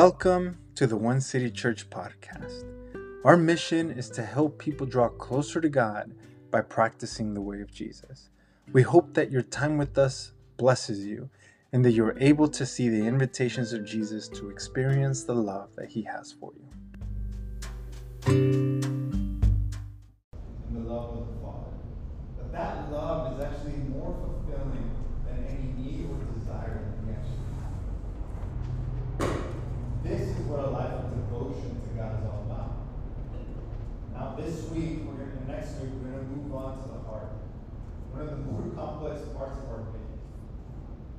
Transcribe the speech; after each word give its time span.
Welcome 0.00 0.58
to 0.76 0.86
the 0.86 0.94
One 0.96 1.20
City 1.20 1.50
Church 1.50 1.90
podcast. 1.90 2.62
Our 3.24 3.36
mission 3.36 3.90
is 3.90 4.08
to 4.10 4.22
help 4.24 4.56
people 4.56 4.86
draw 4.86 5.08
closer 5.08 5.60
to 5.60 5.68
God 5.68 6.14
by 6.52 6.60
practicing 6.60 7.34
the 7.34 7.40
way 7.40 7.60
of 7.62 7.72
Jesus. 7.72 8.30
We 8.72 8.82
hope 8.82 9.12
that 9.14 9.32
your 9.32 9.42
time 9.42 9.76
with 9.76 9.98
us 9.98 10.34
blesses 10.56 11.04
you 11.04 11.30
and 11.72 11.84
that 11.84 11.94
you're 11.94 12.16
able 12.20 12.46
to 12.46 12.64
see 12.64 12.88
the 12.88 13.04
invitations 13.04 13.72
of 13.72 13.84
Jesus 13.84 14.28
to 14.28 14.50
experience 14.50 15.24
the 15.24 15.34
love 15.34 15.70
that 15.74 15.88
he 15.88 16.02
has 16.02 16.30
for 16.30 16.52
you. 16.54 16.68
And 18.26 19.26
the 20.70 20.78
love 20.78 21.10
of 21.10 21.26
the 21.26 21.34
Father. 21.42 21.72
That 22.36 22.52
that 22.52 22.92
love 22.92 23.36
is 23.36 23.44
actually 23.44 23.78
more 23.90 24.14
fulfilling 24.14 24.92
than 25.26 25.44
any 25.44 25.72
need 25.76 26.06
or 26.08 26.20
desire 26.38 26.84
that 26.86 27.04
we 27.04 27.10
actually 27.14 27.42
have. 27.58 27.74
This 30.04 30.20
is 30.30 30.38
what 30.46 30.60
a 30.60 30.70
life 30.70 30.92
of 30.92 31.10
devotion 31.10 31.82
to 31.82 31.88
God 31.98 32.16
is 32.16 32.24
all 32.24 32.46
about. 32.46 32.72
Now 34.14 34.36
this 34.40 34.70
week, 34.70 35.00
we're 35.04 35.20
gonna, 35.20 35.44
next 35.46 35.76
week, 35.80 35.90
we're 36.00 36.12
gonna 36.12 36.22
move 36.32 36.54
on 36.54 36.80
to 36.80 36.88
the 36.88 37.00
heart. 37.04 37.28
One 38.12 38.22
of 38.22 38.30
the 38.30 38.36
more 38.36 38.62
complex 38.78 39.26
parts 39.34 39.58
of 39.58 39.66
our 39.74 39.82
faith. 39.90 40.14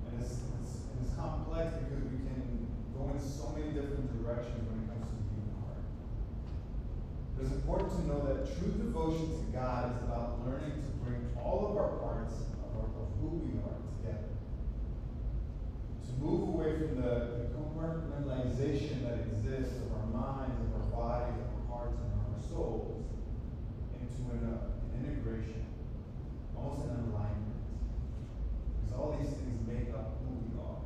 And 0.08 0.24
it's, 0.24 0.40
it's, 0.64 0.88
it's 1.04 1.12
complex 1.20 1.76
because 1.84 2.04
we 2.08 2.24
can 2.24 2.72
go 2.96 3.12
in 3.12 3.20
so 3.20 3.52
many 3.52 3.76
different 3.76 4.08
directions 4.16 4.64
when 4.72 4.80
it 4.80 4.88
comes 4.88 5.04
to 5.04 5.16
the 5.20 5.28
human 5.36 5.52
heart. 5.60 5.84
But 7.36 7.40
it's 7.44 7.56
important 7.60 7.92
to 8.00 8.02
know 8.08 8.20
that 8.32 8.48
true 8.56 8.72
devotion 8.80 9.28
to 9.36 9.46
God 9.52 9.92
is 9.92 10.00
about 10.08 10.40
learning 10.48 10.80
to 10.80 10.92
bring 11.04 11.20
all 11.36 11.68
of 11.68 11.76
our 11.76 12.00
parts 12.00 12.36
of, 12.64 12.72
our, 12.80 12.88
of 12.96 13.12
who 13.20 13.44
we 13.44 13.60
are 13.60 13.76
together. 14.00 14.32
To 16.08 16.12
move 16.24 16.56
away 16.56 16.80
from 16.80 16.96
the, 16.96 17.44
the 17.44 17.48
compartmentalization 17.60 19.04
that 19.04 19.20
exists 19.28 19.76
of 19.84 19.92
our 20.00 20.08
minds, 20.08 20.56
of 20.64 20.80
our 20.80 20.88
bodies, 20.96 21.36
of 21.44 21.52
our 21.60 21.66
hearts, 21.76 22.00
and 22.00 22.12
our 22.24 22.40
souls 22.48 23.04
into 24.00 24.32
an, 24.32 24.48
uh, 24.48 24.96
an 24.96 25.04
integration, 25.06 25.66
almost 26.56 26.88
an 26.88 27.12
alignment. 27.12 27.56
Because 28.84 29.00
all 29.00 29.16
these 29.20 29.32
things 29.32 29.60
make 29.68 29.94
up 29.96 30.20
who 30.24 30.36
we 30.44 30.60
are. 30.60 30.84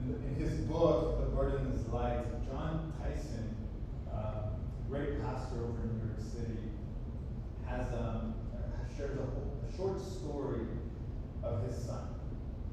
In, 0.00 0.16
in 0.28 0.34
his 0.36 0.60
book, 0.60 1.20
The 1.20 1.36
Burden 1.36 1.72
is 1.72 1.86
Light, 1.88 2.24
Jon 2.48 2.92
Tyson, 3.02 3.54
uh, 4.12 4.56
a 4.56 4.90
great 4.90 5.20
pastor 5.22 5.56
over 5.56 5.82
in 5.84 5.98
New 5.98 6.06
York 6.08 6.20
City, 6.20 6.58
has 7.66 7.88
um, 7.94 8.34
shares 8.96 9.18
a, 9.18 9.22
whole, 9.22 9.52
a 9.66 9.76
short 9.76 10.00
story 10.00 10.66
of 11.42 11.66
his 11.66 11.76
son. 11.84 12.08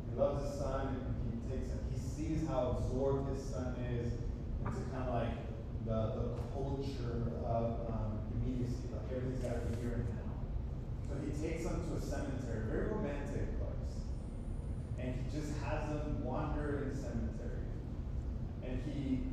He 0.09 0.19
loves 0.19 0.43
his 0.43 0.59
son, 0.59 0.87
and 0.87 1.31
he 1.31 1.39
takes 1.49 1.69
him. 1.71 1.79
He 1.91 1.99
sees 1.99 2.47
how 2.47 2.77
absorbed 2.77 3.35
his 3.35 3.43
son 3.45 3.75
is 3.91 4.13
into 4.65 4.81
kind 4.91 5.07
of 5.07 5.13
like 5.15 5.35
the, 5.85 5.99
the 6.19 6.41
culture 6.53 7.31
of 7.45 7.87
um, 7.89 8.19
immediacy, 8.35 8.91
like 8.91 9.15
everything's 9.15 9.41
got 9.43 9.53
to 9.53 9.65
be 9.71 9.81
here 9.81 9.93
and 9.93 10.09
now. 10.09 10.35
So 11.07 11.15
he 11.23 11.31
takes 11.31 11.63
him 11.65 11.81
to 11.87 11.95
a 11.97 12.01
cemetery, 12.01 12.67
a 12.67 12.69
very 12.69 12.87
romantic 12.91 13.57
place, 13.57 13.95
and 14.99 15.15
he 15.15 15.39
just 15.39 15.53
has 15.63 15.87
them 15.87 16.23
wander 16.23 16.83
in 16.83 16.89
the 16.89 16.95
cemetery, 16.95 17.65
and 18.63 18.81
he 18.85 19.23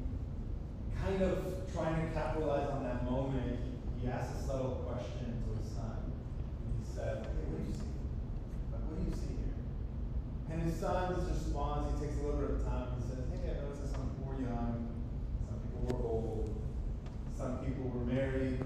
kind 1.02 1.20
of 1.22 1.66
trying 1.74 2.06
to 2.08 2.14
capitalize 2.14 2.70
on 2.70 2.84
that 2.84 3.04
moment, 3.04 3.58
he, 3.98 4.06
he 4.06 4.08
asks 4.08 4.40
a 4.40 4.46
subtle 4.46 4.86
question 4.88 5.42
to 5.44 5.60
his 5.60 5.70
son. 5.72 5.98
He 6.80 6.86
said, 6.94 7.26
Hey, 7.26 7.44
what 7.52 7.60
do 7.60 7.68
you 7.68 7.74
see? 7.74 7.92
Like, 8.72 8.82
what 8.88 8.96
do 8.96 9.04
you 9.04 9.12
see 9.14 9.36
here? 9.36 9.60
And 10.50 10.62
his 10.62 10.80
son 10.80 11.12
responds, 11.20 11.92
he 12.00 12.06
takes 12.06 12.16
a 12.18 12.22
little 12.24 12.40
bit 12.40 12.50
of 12.56 12.64
time, 12.64 12.96
he 12.96 13.02
says, 13.04 13.20
Hey, 13.28 13.52
I 13.52 13.60
noticed 13.60 13.82
that 13.84 13.92
some 13.92 14.08
people 14.16 14.32
were 14.32 14.40
young, 14.40 14.88
some 15.44 15.58
people 15.60 15.80
were 15.92 16.02
old, 16.08 16.48
some 17.36 17.58
people 17.60 17.84
were 17.92 18.06
married, 18.08 18.58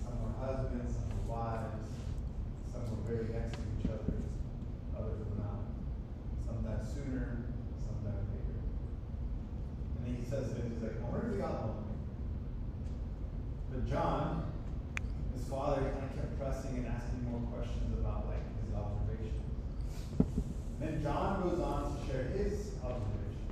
some 0.00 0.16
were 0.24 0.32
husbands, 0.40 0.96
some 0.96 1.08
were 1.12 1.26
wives, 1.28 1.92
some 2.72 2.82
were 2.88 3.04
very 3.04 3.28
next 3.32 3.60
to 3.60 3.62
each 3.78 3.86
other, 3.92 4.16
others 4.96 5.20
were 5.20 5.38
not. 5.44 5.60
Some 6.46 6.64
died 6.64 6.84
sooner, 6.88 7.44
some 7.84 8.00
died 8.04 8.24
later. 8.32 8.58
And 9.98 10.00
then 10.06 10.16
he 10.16 10.24
says 10.24 10.48
to 10.50 10.54
him, 10.56 10.72
he's 10.72 10.82
like, 10.82 10.96
I 10.96 11.04
wonder 11.10 11.28
if 11.28 11.34
he 11.34 11.40
got 11.40 11.52
lonely. 11.60 11.92
But 13.70 13.88
Jon, 13.88 14.52
his 15.34 15.44
father, 15.48 15.80
kind 15.80 16.04
of 16.04 16.14
kept 16.16 16.38
pressing 16.38 16.76
and 16.76 16.81
asking 16.94 17.30
more 17.30 17.40
questions 17.52 17.98
about 17.98 18.28
like 18.28 18.44
his 18.60 18.74
observations. 18.74 19.48
Then 20.80 21.02
Jon 21.02 21.42
goes 21.42 21.60
on 21.60 21.96
to 21.96 22.06
share 22.06 22.24
his 22.36 22.72
observation. 22.84 23.48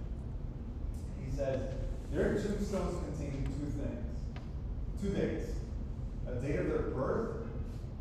He 1.24 1.30
says, 1.30 1.60
There 2.12 2.30
are 2.30 2.34
tombstones 2.34 2.98
containing 3.04 3.44
two 3.44 3.70
things, 3.80 4.04
two 5.00 5.10
dates, 5.10 5.50
a 6.28 6.34
date 6.36 6.58
of 6.58 6.68
their 6.68 6.90
birth 6.90 7.36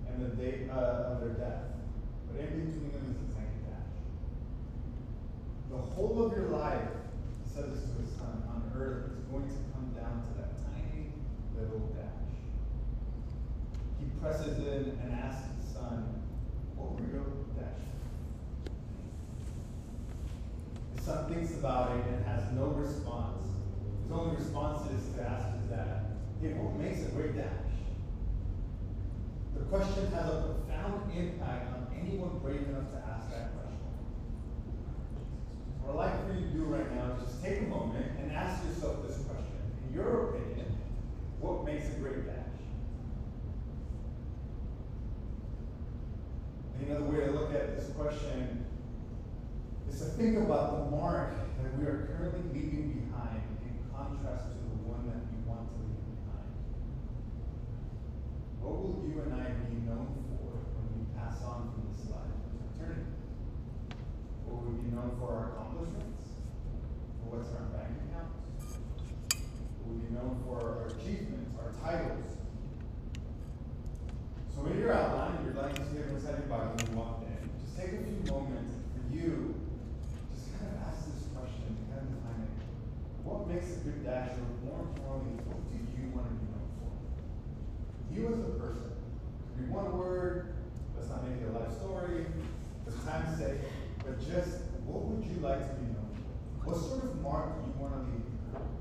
and 0.07 0.31
the 0.31 0.35
date 0.35 0.69
uh, 0.69 1.13
of 1.13 1.21
their 1.21 1.29
death. 1.29 1.63
But 2.27 2.41
in 2.41 2.65
between 2.65 2.91
them 2.91 3.05
is 3.09 3.17
a 3.17 3.33
tiny 3.33 3.57
dash. 3.69 3.93
The 5.71 5.77
whole 5.77 6.25
of 6.25 6.33
your 6.33 6.49
life, 6.49 6.89
he 7.43 7.49
says 7.49 7.65
to 7.65 8.01
his 8.01 8.11
son, 8.17 8.43
on 8.49 8.71
earth 8.75 9.11
is 9.17 9.23
going 9.31 9.47
to 9.47 9.55
come 9.73 9.93
down 9.95 10.21
to 10.25 10.41
that 10.41 10.57
tiny 10.73 11.13
little 11.55 11.79
dash. 11.95 12.08
Presses 14.21 14.57
in 14.57 14.99
and 15.01 15.13
asks 15.13 15.47
his 15.55 15.73
son, 15.73 16.03
What 16.75 16.99
were 16.99 17.07
your 17.07 17.23
dash? 17.55 17.87
His 20.93 21.05
son 21.05 21.33
thinks 21.33 21.55
about 21.55 21.95
it 21.95 22.03
and 22.05 22.25
has 22.25 22.51
no 22.51 22.65
response. 22.75 23.47
His 24.03 24.11
only 24.11 24.35
response 24.35 24.91
is 24.91 25.15
to 25.15 25.23
ask 25.23 25.47
his 25.55 25.69
dad, 25.71 26.19
Hey, 26.41 26.51
what 26.59 26.75
makes 26.75 27.07
a 27.07 27.15
great 27.15 27.37
dash? 27.37 27.71
The 29.55 29.63
question 29.71 30.11
has 30.11 30.27
a 30.27 30.51
profound 30.51 31.15
impact 31.15 31.71
on 31.71 31.87
anyone 31.95 32.39
brave 32.43 32.67
enough 32.67 32.91
to 32.91 32.99
ask 32.99 33.31
that 33.31 33.55
question. 33.55 33.87
What 35.79 35.95
I'd 35.95 36.11
like 36.11 36.27
for 36.27 36.33
you 36.35 36.41
to 36.43 36.53
do 36.59 36.63
right 36.65 36.91
now 36.93 37.15
is 37.15 37.23
just 37.23 37.41
take 37.41 37.61
a 37.61 37.71
moment 37.71 38.05
and 38.19 38.33
ask 38.33 38.65
yourself 38.67 39.07
this 39.07 39.23
question. 39.23 39.63
In 39.87 39.95
your 39.95 40.35
opinion, 40.35 40.67
what 41.39 41.63
makes 41.63 41.87
a 41.87 41.95
great 42.03 42.27
dash? 42.27 42.48
Another 46.81 47.03
way 47.03 47.25
to 47.25 47.31
look 47.31 47.53
at 47.53 47.77
this 47.77 47.89
question 47.93 48.65
is 49.87 49.99
to 49.99 50.05
think 50.17 50.37
about 50.37 50.89
the 50.89 50.97
mark 50.97 51.35
that 51.61 51.77
we 51.77 51.85
are 51.85 52.09
currently 52.17 52.41
leaving 52.49 53.05
behind 53.05 53.43
in 53.61 53.77
contrast 53.93 54.49
to 54.49 54.57
the 54.57 54.89
one 54.89 55.05
that 55.05 55.21
we 55.29 55.37
want 55.45 55.69
to 55.69 55.75
leave 55.85 56.01
behind. 56.25 56.49
What 58.63 58.73
will 58.81 59.05
you 59.05 59.21
and 59.21 59.37
I 59.37 59.53
be 59.69 59.85
known 59.85 60.09
for 60.33 60.49
when 60.81 60.89
we 60.97 61.05
pass 61.13 61.45
on 61.45 61.69
from 61.77 61.93
this 61.93 62.09
life 62.09 62.33
into 62.49 62.57
eternity? 62.73 63.13
Will 64.49 64.65
we 64.65 64.81
be 64.81 64.89
known 64.89 65.13
for 65.21 65.29
our 65.29 65.53
accomplishments? 65.53 66.41
For 67.21 67.37
what's 67.37 67.53
in 67.53 67.61
our 67.61 67.69
bank 67.69 67.93
account? 68.09 68.33
Will 69.85 69.93
we 69.93 70.09
be 70.09 70.11
known 70.15 70.41
for 70.41 70.57
our 70.57 70.89
achievements, 70.89 71.53
our 71.53 71.69
titles? 71.85 72.39
So 74.59 74.65
in 74.65 74.77
your 74.77 74.91
outline, 74.91 75.39
you're 75.45 75.55
like 75.55 75.71
to 75.75 75.87
see 75.87 76.03
everyone's 76.03 76.25
head 76.27 76.43
about 76.43 76.75
when 76.75 76.83
you 76.83 76.99
walked 76.99 77.23
in. 77.23 77.47
Just 77.63 77.79
take 77.79 77.95
a 77.95 78.03
few 78.03 78.19
moments 78.27 78.75
for 78.91 78.99
you, 79.07 79.55
just 80.35 80.51
kind 80.59 80.67
of 80.75 80.83
ask 80.83 81.07
this 81.07 81.31
question, 81.31 81.79
kind 81.87 82.03
of 82.03 82.11
define 82.11 82.43
it. 82.43 82.51
What 83.23 83.47
makes 83.47 83.71
a 83.71 83.87
good 83.87 84.03
dasher? 84.03 84.43
More 84.67 84.83
importantly, 84.83 85.39
what 85.47 85.63
do 85.63 85.79
you 85.79 86.11
want 86.11 86.27
to 86.27 86.35
be 86.43 86.51
known 86.51 86.67
for? 86.75 86.91
You 88.11 88.35
as 88.35 88.43
a 88.43 88.59
person. 88.59 88.91
Could 88.91 89.63
be 89.63 89.71
one 89.71 89.95
word, 89.95 90.59
let's 90.91 91.07
not 91.07 91.23
make 91.23 91.39
it 91.39 91.47
a 91.47 91.55
life 91.55 91.71
story, 91.79 92.27
for 92.83 92.91
time's 93.07 93.39
sake, 93.39 93.63
but 94.03 94.19
just 94.19 94.67
what 94.83 95.07
would 95.07 95.23
you 95.23 95.39
like 95.39 95.63
to 95.63 95.73
be 95.79 95.87
known 95.87 96.11
for? 96.19 96.67
What 96.67 96.75
sort 96.83 97.07
of 97.07 97.15
mark 97.23 97.55
do 97.55 97.63
you 97.63 97.79
want 97.79 97.95
to 97.95 98.03
leave 98.11 98.27
behind? 98.27 98.75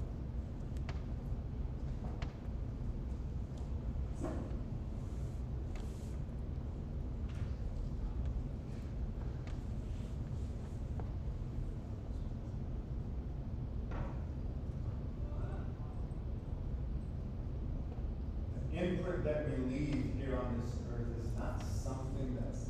Imprint 19.08 19.24
that 19.24 19.48
we 19.48 19.64
leave 19.72 20.12
here 20.18 20.36
on 20.36 20.60
this 20.60 20.74
earth 20.92 21.08
is 21.24 21.30
not 21.38 21.62
something 21.62 22.36
that's 22.38 22.68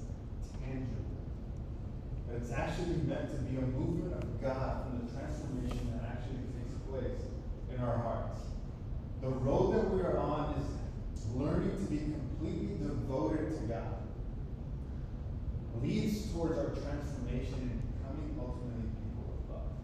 tangible. 0.63 1.19
But 2.29 2.37
it's 2.37 2.53
actually 2.53 3.03
meant 3.09 3.31
to 3.31 3.39
be 3.43 3.57
a 3.57 3.63
movement 3.63 4.23
of 4.23 4.41
God 4.41 4.85
from 4.85 5.05
the 5.05 5.13
transformation 5.13 5.91
that 5.93 6.11
actually 6.11 6.47
takes 6.55 6.79
place 6.89 7.27
in 7.75 7.83
our 7.83 7.99
hearts. 7.99 8.43
The 9.21 9.29
road 9.29 9.75
that 9.75 9.91
we 9.91 10.01
are 10.03 10.17
on 10.19 10.55
is 11.13 11.27
learning 11.35 11.73
to 11.73 11.91
be 11.91 11.99
completely 11.99 12.87
devoted 12.87 13.59
to 13.59 13.67
God. 13.67 13.99
Leads 15.83 16.31
towards 16.31 16.57
our 16.57 16.71
transformation 16.71 17.67
and 17.67 17.83
becoming 17.99 18.39
ultimately 18.39 18.95
people 18.95 19.35
of 19.35 19.51
love. 19.51 19.79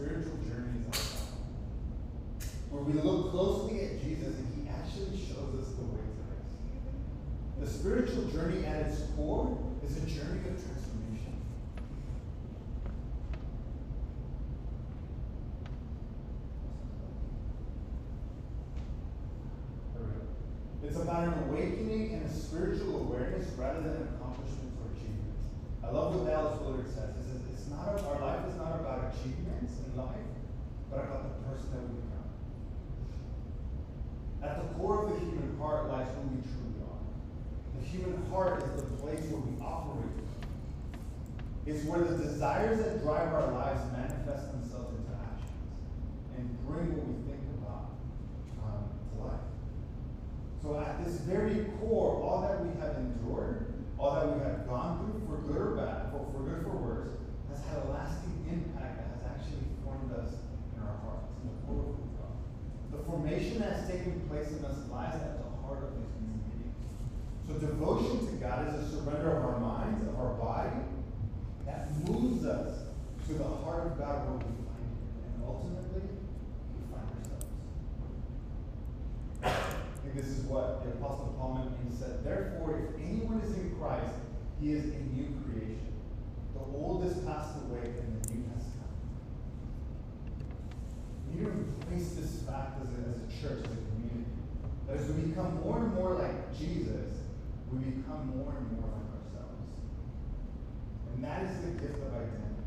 spiritual 0.00 0.38
journey 0.48 0.80
is 0.90 0.96
all 0.96 1.18
about. 1.18 2.48
Where 2.70 2.82
we 2.82 2.94
look 2.94 3.30
closely 3.32 3.84
at 3.84 4.02
Jesus 4.02 4.38
and 4.38 4.48
he 4.56 4.70
actually 4.70 5.18
shows 5.18 5.60
us 5.60 5.74
the 5.74 5.84
way 5.84 6.00
to 6.00 6.22
rest. 6.32 6.56
The 7.60 7.66
spiritual 7.66 8.24
journey 8.30 8.64
at 8.64 8.86
its 8.86 9.02
core 9.14 9.58
is 9.84 9.96
a 9.98 10.06
journey 10.06 10.40
of 10.48 10.56
transformation. 10.56 11.36
It's 20.82 20.96
about 20.96 21.24
an 21.24 21.34
awakening 21.50 22.14
and 22.14 22.22
a 22.26 22.32
spiritual 22.32 23.02
awareness 23.02 23.50
rather 23.58 23.82
than 23.82 24.06
accomplishments 24.14 24.78
or 24.78 24.86
achievements. 24.94 25.34
I 25.82 25.90
love 25.90 26.14
what 26.14 26.26
Dallas 26.30 26.60
Willard 26.62 26.86
says. 26.86 27.10
He 27.18 27.26
says 27.26 27.42
it's 27.50 27.66
not 27.66 27.90
our 27.90 28.20
life 28.22 28.46
is 28.46 28.56
not 28.56 28.78
about 28.78 29.10
achievements 29.10 29.74
in 29.82 29.90
life, 29.98 30.30
but 30.90 31.10
about 31.10 31.26
the 31.26 31.34
person 31.50 31.66
that 31.74 31.82
we 31.82 31.98
become. 32.06 32.30
At 34.46 34.62
the 34.62 34.66
core 34.78 35.04
of 35.04 35.10
the 35.10 35.18
human 35.18 35.58
heart 35.58 35.90
lies 35.90 36.06
who 36.14 36.22
we 36.30 36.40
truly 36.46 36.78
are. 36.86 37.02
The 37.78 37.84
human 37.84 38.22
heart 38.30 38.62
is 38.62 38.70
the 38.78 38.94
place 39.02 39.26
where 39.26 39.42
we 39.42 39.58
operate. 39.58 40.22
It's 41.66 41.84
where 41.84 42.00
the 42.00 42.16
desires 42.16 42.78
that 42.78 43.02
drive 43.02 43.34
our 43.34 43.52
lives 43.52 43.82
manifest 43.92 44.50
themselves 44.50 44.96
into 44.96 45.12
actions 45.12 45.60
and 46.38 46.46
bring 46.66 46.96
what 46.96 47.06
we 47.06 47.14
think 47.28 47.44
about 47.60 47.94
um, 48.64 48.88
to 48.90 49.14
life. 49.22 49.46
So 50.62 50.76
at 50.80 51.04
this 51.04 51.20
very 51.24 51.68
core, 51.80 52.20
all 52.20 52.42
that 52.42 52.64
we 52.64 52.72
have 52.80 52.96
endured, 52.96 53.72
all 53.98 54.14
that 54.16 54.28
we 54.28 54.40
have 54.44 54.68
gone 54.68 55.00
through, 55.00 55.20
for 55.28 55.40
good 55.44 55.56
or 55.56 55.72
bad, 55.76 56.12
for, 56.12 56.24
for 56.32 56.44
good 56.44 56.60
or 56.60 56.68
for 56.68 56.76
worse, 56.80 57.12
has 57.48 57.60
had 57.68 57.84
a 57.84 57.88
lasting 57.92 58.44
impact 58.48 59.00
that 59.00 59.08
has 59.16 59.22
actually 59.36 59.68
formed 59.84 60.12
us 60.16 60.36
in 60.76 60.80
our 60.84 60.96
hearts, 61.04 61.32
in 61.40 61.48
the 61.48 61.56
core 61.64 61.80
of 61.80 61.96
who 61.96 62.08
we 62.08 62.16
are. 62.20 62.36
The 62.92 63.02
formation 63.04 63.60
that 63.60 63.80
has 63.80 63.88
taken 63.88 64.20
place 64.28 64.52
in 64.52 64.64
us 64.64 64.80
lies 64.92 65.16
at 65.16 65.40
the 65.40 65.48
heart 65.64 65.84
of 65.84 65.96
these 65.96 66.12
new 66.24 66.40
meetings. 66.44 66.80
So 67.48 67.56
devotion 67.56 68.24
to 68.28 68.32
God 68.40 68.68
is 68.68 68.80
a 68.80 68.86
surrender 69.02 69.36
of 69.36 69.44
our 69.44 69.60
minds, 69.60 70.06
of 70.08 70.18
our 70.18 70.34
body, 70.34 70.76
that 71.66 71.90
moves 72.08 72.44
us 72.44 72.78
to 73.26 73.34
the 73.34 73.44
heart 73.44 73.86
of 73.86 73.98
God 73.98 74.26
where 74.26 74.38
we 74.38 74.52
find 74.66 74.84
Him. 74.84 74.98
And 75.24 75.44
ultimately, 75.46 76.02
we 76.74 76.82
find 76.92 77.06
ourselves. 77.08 77.46
Think 80.02 80.14
this 80.14 80.26
is 80.26 80.44
what 80.44 80.84
the 80.84 80.90
Apostle 80.90 81.34
Paul 81.38 81.54
meant 81.54 81.70
when 81.78 81.90
he 81.90 81.96
said, 81.96 82.24
Therefore, 82.24 82.76
if 82.76 83.00
anyone 83.00 83.40
is 83.40 83.56
in 83.56 83.76
Christ, 83.78 84.12
he 84.60 84.72
is 84.72 84.84
a 84.84 85.00
new 85.14 85.32
creation. 85.44 85.92
The 86.54 86.60
old 86.76 87.04
has 87.04 87.16
passed 87.24 87.56
away 87.64 87.84
and 87.84 88.20
the 88.20 88.34
new 88.34 88.44
has 88.52 88.64
come. 88.76 88.92
We 91.28 91.40
need 91.40 91.44
to 91.46 91.50
embrace 91.52 92.12
this 92.12 92.42
fact 92.42 92.82
as 92.82 92.90
a, 92.92 93.00
as 93.08 93.16
a 93.22 93.28
church, 93.40 93.64
as 93.64 93.72
a 93.72 93.84
community. 93.94 94.28
That 94.88 94.98
as 94.98 95.06
we 95.12 95.30
become 95.30 95.62
more 95.62 95.78
and 95.78 95.94
more 95.94 96.14
like 96.14 96.58
Jesus, 96.58 97.20
we 97.72 98.02
become 98.20 98.38
more 98.38 98.54
and 98.56 98.72
more 98.72 98.90
like 98.90 99.08
ourselves. 99.16 99.64
And 101.14 101.24
that 101.24 101.42
is 101.44 101.60
the 101.64 101.70
gift 101.80 101.98
of 102.02 102.14
identity. 102.14 102.60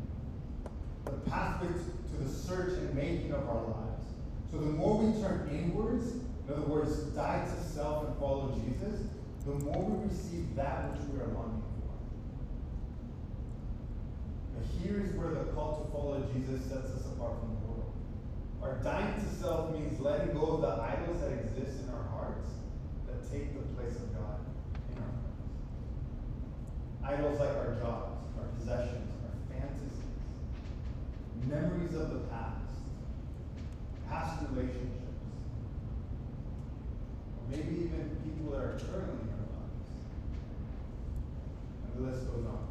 The 1.04 1.30
pathway 1.30 1.68
to 1.68 2.24
the 2.24 2.28
search 2.28 2.78
and 2.78 2.94
making 2.94 3.32
of 3.32 3.48
our 3.48 3.62
lives. 3.62 4.04
So 4.50 4.58
the 4.58 4.66
more 4.66 4.98
we 4.98 5.20
turn 5.20 5.50
inwards, 5.52 6.12
in 6.12 6.52
other 6.52 6.62
words, 6.62 6.96
die 7.14 7.44
to 7.44 7.64
self 7.64 8.08
and 8.08 8.18
follow 8.18 8.54
Jesus, 8.64 9.00
the 9.44 9.52
more 9.52 9.82
we 9.82 10.08
receive 10.08 10.54
that 10.56 10.90
which 10.90 11.00
we 11.10 11.20
are 11.20 11.28
longing 11.34 11.62
for. 11.82 11.92
But 14.54 14.64
here 14.80 15.04
is 15.04 15.14
where 15.16 15.30
the 15.30 15.52
call 15.52 15.84
to 15.84 15.90
follow 15.92 16.24
Jesus 16.32 16.64
sets 16.64 16.90
us 16.92 17.06
apart 17.06 17.38
from 17.40 17.50
the 17.50 17.60
world. 17.66 17.92
Our 18.62 18.76
dying 18.82 19.14
to 19.20 19.28
self 19.36 19.72
means 19.72 20.00
letting 20.00 20.32
go 20.32 20.56
of 20.56 20.60
the 20.62 20.80
idols 20.80 21.20
that 21.20 21.32
exist 21.32 21.84
in 21.84 21.90
our 21.92 22.08
hearts 22.08 22.48
that 23.06 23.30
take 23.30 23.52
the 23.52 23.60
place 23.76 23.96
of 23.96 24.14
God 24.14 24.40
in 24.92 24.98
our 24.98 25.12
hearts. 25.12 25.44
Idols 27.06 27.38
like 27.38 27.50
our 27.50 27.76
jobs, 27.80 28.18
our 28.38 28.46
possessions, 28.58 29.10
our 29.24 29.34
fantasies, 29.54 29.98
memories 31.46 31.94
of 31.94 32.10
the 32.12 32.20
past, 32.30 32.64
past 34.08 34.42
relationships, 34.50 34.90
or 37.36 37.50
maybe 37.50 37.74
even 37.84 38.16
people 38.24 38.52
that 38.52 38.64
are 38.64 38.78
currently 38.78 39.20
in 39.20 39.28
our 39.36 39.48
lives. 39.52 39.84
And 41.84 42.06
the 42.06 42.10
list 42.10 42.26
goes 42.32 42.46
on. 42.46 42.64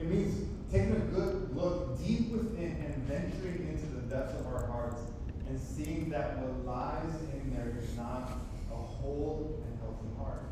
It 0.00 0.06
means 0.06 0.48
taking 0.72 0.96
a 0.96 1.04
good 1.12 1.54
look 1.54 1.98
deep 2.02 2.30
within 2.30 2.72
and 2.84 2.94
venturing 3.04 3.68
into 3.68 3.86
the 3.86 4.02
depths 4.02 4.38
of 4.40 4.46
our 4.46 4.66
hearts 4.66 5.02
and 5.48 5.60
seeing 5.60 6.08
that 6.10 6.38
what 6.38 6.64
lies 6.64 7.12
in 7.34 7.52
there 7.54 7.76
is 7.76 7.96
not 7.96 8.38
a 8.70 8.76
whole 8.76 9.60
and 9.66 9.78
healthy 9.80 10.08
heart, 10.16 10.44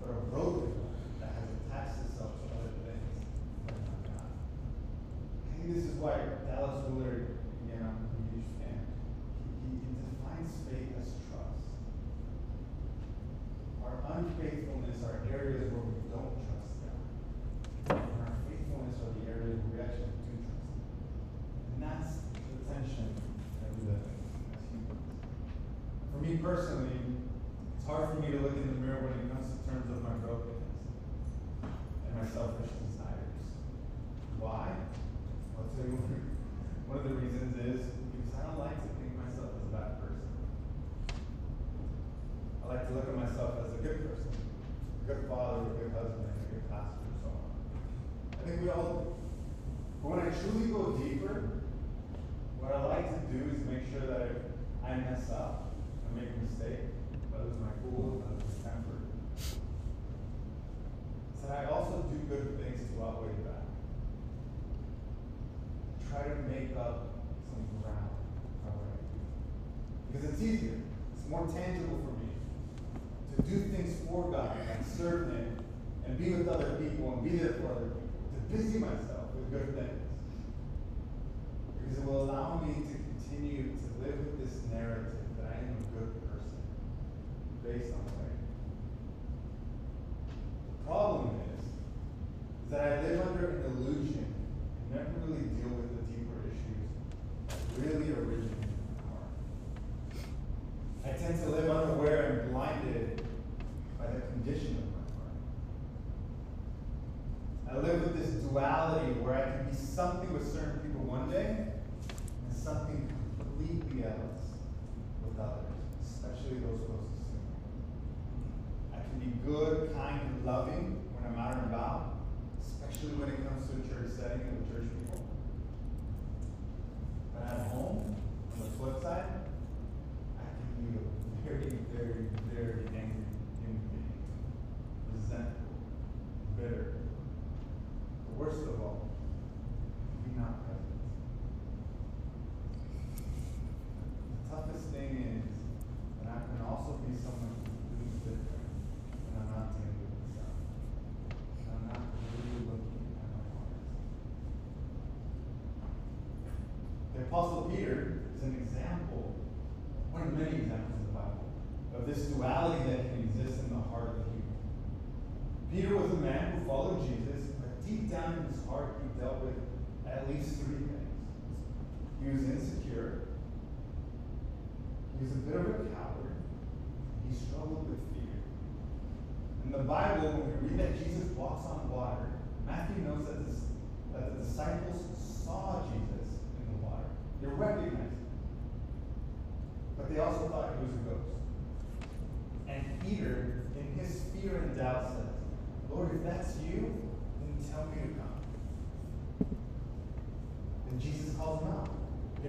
but 0.00 0.10
a 0.10 0.20
broken 0.30 0.72
heart 0.78 1.20
that 1.20 1.34
has 1.34 1.48
attached 1.66 1.98
itself 2.06 2.30
to 2.38 2.46
other 2.54 2.70
things 2.86 3.02
that 3.66 3.74
are 3.74 3.82
not 3.90 4.00
God. 4.06 4.30
Why 5.98 6.20
Dallas 6.44 6.84
Willard, 6.88 7.40
you 7.64 7.72
know, 7.80 7.88
I'm 7.88 8.04
a 8.04 8.20
huge 8.28 8.44
fan, 8.60 8.84
he, 9.64 9.80
he 9.80 9.96
defines 9.96 10.52
faith 10.68 10.92
as 11.00 11.08
trust. 11.32 11.72
Our 13.80 13.96
unfaithfulness 14.12 15.00
are 15.08 15.24
areas 15.32 15.72
where 15.72 15.88
we 15.88 15.96
don't 16.12 16.36
trust 16.44 16.76
God. 16.84 17.00
And 17.96 18.20
our 18.28 18.36
faithfulness 18.44 19.00
are 19.00 19.12
the 19.16 19.24
areas 19.24 19.56
where 19.64 19.72
we 19.72 19.80
actually 19.80 20.12
do 20.28 20.36
trust 20.44 20.68
Him. 20.68 20.84
And 21.72 21.80
that's 21.80 22.20
the 22.28 22.60
tension 22.68 23.16
that 23.64 23.72
we 23.72 23.88
live 23.88 24.04
in 24.04 24.20
as 24.52 24.64
humans. 24.68 25.00
For 26.12 26.18
me 26.20 26.36
personally, 26.44 27.24
it's 27.72 27.86
hard 27.88 28.12
for 28.12 28.20
me 28.20 28.36
to 28.36 28.38
look 28.44 28.52
in 28.52 28.68
the 28.68 28.78
mirror 28.84 29.00
when 29.00 29.16
it 29.16 29.32
comes 29.32 29.48
to 29.48 29.56
terms 29.64 29.88
of 29.88 30.04
my 30.04 30.12
brokenness 30.20 30.76
and 31.72 32.12
my 32.20 32.26
selfish 32.28 32.68
desires. 32.84 33.48
Why? 34.36 34.76
I'll 35.56 35.64
tell 35.72 35.88
you 35.88 35.96
one, 35.96 36.20
one 36.84 36.98
of 37.00 37.04
the 37.08 37.16
reasons 37.16 37.56
is 37.64 37.80
because 38.12 38.36
I 38.36 38.44
don't 38.44 38.60
like 38.60 38.76
to 38.76 38.90
think 39.00 39.16
myself 39.16 39.56
as 39.56 39.64
a 39.64 39.72
bad 39.72 39.90
person. 40.04 40.28
I 42.60 42.64
like 42.76 42.84
to 42.88 42.92
look 42.92 43.08
at 43.08 43.16
myself 43.16 43.56
as 43.64 43.72
a 43.72 43.80
good 43.80 44.04
person, 44.04 44.28
a 44.36 45.04
good 45.08 45.24
father, 45.32 45.64
a 45.64 45.74
good 45.80 45.96
husband, 45.96 46.28
a 46.28 46.46
good 46.52 46.64
pastor, 46.68 47.08
and 47.08 47.16
so 47.24 47.32
on. 47.32 47.56
Think 48.46 48.62
we 48.62 48.70
all. 48.70 49.18
But 50.02 50.08
when 50.08 50.20
I 50.20 50.30
truly 50.30 50.70
go 50.70 50.92
deeper, 51.02 51.50
what 52.60 52.70
I 52.70 52.86
like 52.86 53.10
to 53.10 53.20
do 53.34 53.42
is 53.50 53.66
make 53.66 53.90
sure 53.90 54.06
that 54.06 54.22
if 54.22 54.38
I 54.86 54.94
mess 55.02 55.30
up, 55.30 55.74
I 56.06 56.14
make 56.14 56.30
a 56.30 56.38
mistake, 56.46 56.94
if 57.10 57.34
I 57.34 57.42
lose 57.42 57.58
my 57.58 57.74
cool, 57.82 58.22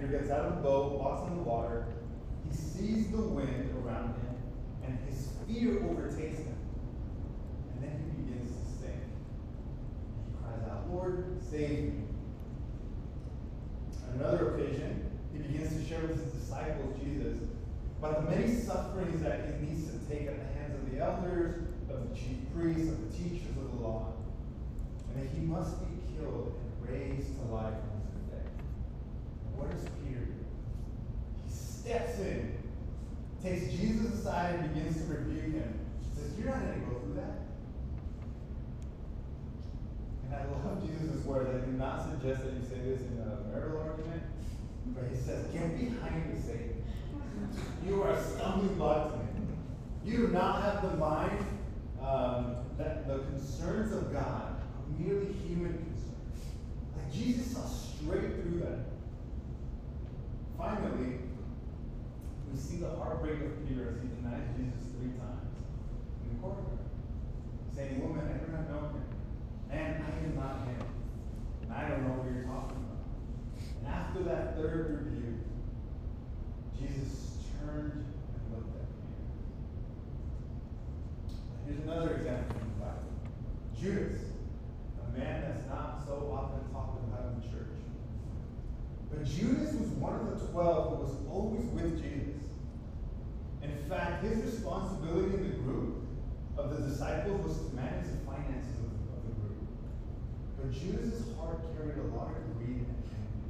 Peter 0.08 0.20
gets 0.20 0.30
out 0.30 0.46
of 0.46 0.56
the 0.56 0.62
boat, 0.62 0.92
walks 0.92 1.22
on 1.22 1.36
the 1.36 1.42
water. 1.42 1.86
He 2.48 2.56
sees 2.56 3.10
the 3.10 3.18
wind 3.18 3.70
around 3.84 4.14
him, 4.14 4.36
and 4.84 4.98
his 5.08 5.28
fear 5.46 5.82
overtakes 5.84 6.38
him. 6.38 6.56
And 7.74 7.82
then 7.82 8.02
he 8.04 8.22
begins 8.22 8.50
to 8.52 8.82
sink. 8.82 9.02
He 10.26 10.42
cries 10.42 10.68
out, 10.70 10.90
Lord, 10.90 11.38
save 11.50 11.92
me. 11.92 11.92
On 14.08 14.20
another 14.20 14.54
occasion, 14.54 15.10
he 15.32 15.38
begins 15.38 15.76
to 15.76 15.86
share 15.86 16.00
with 16.00 16.22
his 16.22 16.32
disciples, 16.32 16.98
Jesus, 17.02 17.38
about 17.98 18.24
the 18.24 18.34
many 18.34 18.54
sufferings 18.54 19.22
that 19.22 19.44
he 19.46 19.66
needs 19.66 19.90
to 19.90 19.98
take 20.08 20.26
at 20.26 20.38
the 20.38 20.58
hands 20.58 20.74
of 20.74 20.90
the 20.90 21.04
elders, 21.04 21.66
of 21.90 22.08
the 22.08 22.14
chief 22.14 22.38
priests, 22.54 22.88
of 22.88 23.10
the 23.10 23.16
teachers 23.18 23.56
of 23.56 23.76
the 23.76 23.86
law, 23.86 24.12
and 25.08 25.22
that 25.22 25.30
he 25.34 25.44
must 25.44 25.78
be 25.80 26.16
killed 26.16 26.54
and 26.56 26.88
raised 26.88 27.34
to 27.38 27.54
life 27.54 27.74
on 27.74 28.00
the 28.00 28.36
third 28.36 28.44
day. 28.44 28.50
And 29.46 29.58
what 29.58 29.70
does 29.70 29.84
Peter 30.04 30.24
do? 30.24 30.44
He 31.44 31.52
steps 31.52 32.18
in, 32.20 32.54
takes 33.42 33.72
Jesus 33.72 34.20
aside, 34.20 34.60
and 34.60 34.74
begins 34.74 34.96
to 35.02 35.04
rebuke 35.12 35.54
him. 35.54 35.80
He 36.02 36.20
says, 36.20 36.32
You're 36.38 36.48
not 36.48 36.60
going 36.60 36.80
to 36.80 36.86
go 36.86 36.98
through 37.00 37.14
that. 37.14 37.48
And 40.26 40.34
I 40.34 40.44
love 40.44 40.86
Jesus' 40.86 41.24
words. 41.24 41.48
I 41.48 41.64
do 41.64 41.72
not 41.72 42.04
suggest 42.04 42.44
that 42.44 42.52
you 42.52 42.62
say 42.68 42.80
this 42.84 43.00
in 43.00 43.18
a 43.18 43.48
marital 43.48 43.80
argument, 43.80 44.22
but 44.94 45.04
he 45.10 45.16
says, 45.28 45.46
Get 45.52 45.76
behind 45.78 46.32
me, 46.32 46.40
Satan. 46.40 46.82
You 47.86 48.02
are 48.02 48.12
a 48.12 48.22
stumbling 48.22 48.74
block 48.76 49.12
to 49.12 49.18
me. 49.18 49.24
You 50.04 50.26
do 50.26 50.28
not 50.28 50.62
have 50.62 50.90
the 50.90 50.96
mind 50.96 51.44
um, 52.00 52.56
that 52.78 53.06
the 53.06 53.18
concerns 53.18 53.92
of 53.92 54.12
God 54.12 54.56
are 54.56 54.98
merely 54.98 55.32
human 55.46 55.72
concerns. 55.72 56.40
Like 56.96 57.12
Jesus 57.12 57.52
saw 57.52 57.66
straight 57.66 58.42
through 58.42 58.60
that. 58.60 58.78
Finally, 60.56 61.18
we 62.50 62.58
see 62.58 62.78
the 62.78 62.90
heartbreak 62.96 63.40
of 63.40 63.68
Peter 63.68 63.94
as 63.94 64.02
he 64.02 64.08
denies 64.08 64.48
Jesus 64.56 64.90
three 64.96 65.12
times 65.20 65.52
in 66.24 66.36
the 66.36 66.42
courtroom, 66.42 66.78
saying, 67.74 68.00
Woman, 68.00 68.24
I 68.26 68.44
do 68.44 68.50
not 68.50 68.70
know 68.70 68.88
him. 68.88 69.04
And 69.70 70.02
I 70.02 70.24
am 70.24 70.34
not 70.34 70.66
him. 70.66 70.86
And 71.62 71.72
I 71.72 71.88
don't 71.88 72.02
know 72.08 72.14
what 72.14 72.32
you're 72.32 72.44
talking 72.44 72.80
about. 72.80 73.04
And 73.78 73.86
after 73.86 74.22
that 74.24 74.56
third 74.56 75.04
rebuke, 75.04 75.44
Jesus 76.78 77.38
turned 77.60 77.92
and 77.92 78.42
looked 78.54 78.74
at 78.74 78.88
Peter. 78.98 79.28
Here's 81.66 81.82
another 81.84 82.16
example 82.16 82.58
from 82.58 82.68
the 82.68 82.80
Bible. 82.82 83.12
Judas, 83.78 84.20
a 85.04 85.18
man 85.18 85.42
that's 85.42 85.68
not 85.68 86.02
so 86.06 86.32
often 86.32 86.64
talked 86.72 87.04
about 87.04 87.34
in 87.34 87.40
the 87.40 87.46
church. 87.46 87.76
But 89.10 89.24
Judas 89.24 89.74
was 89.74 89.88
one 90.00 90.14
of 90.14 90.26
the 90.32 90.46
twelve 90.48 90.96
who 90.96 91.04
was 91.04 91.14
always 91.30 91.64
with 91.76 92.00
Jesus. 92.00 92.42
In 93.62 93.74
fact, 93.88 94.22
his 94.22 94.44
responsibility 94.44 95.34
in 95.34 95.42
the 95.48 95.56
group 95.64 96.04
of 96.56 96.76
the 96.76 96.88
disciples 96.88 97.40
was 97.40 97.56
to 97.56 97.76
manage 97.76 98.04
the 98.04 98.20
finances 98.28 98.76
of, 98.84 98.92
of 99.16 99.20
the 99.24 99.34
group. 99.40 99.64
But 100.60 100.72
Judas's 100.72 101.34
heart 101.36 101.64
carried 101.74 101.96
a 101.96 102.08
lot 102.12 102.36
of 102.36 102.44
greed 102.60 102.84
and 102.84 103.00
envy. 103.08 103.48